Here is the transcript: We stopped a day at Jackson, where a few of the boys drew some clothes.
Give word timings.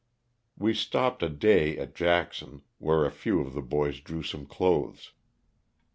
We 0.57 0.73
stopped 0.73 1.21
a 1.21 1.29
day 1.29 1.77
at 1.77 1.93
Jackson, 1.93 2.63
where 2.79 3.05
a 3.05 3.11
few 3.11 3.39
of 3.39 3.53
the 3.53 3.61
boys 3.61 3.99
drew 3.99 4.23
some 4.23 4.47
clothes. 4.47 5.11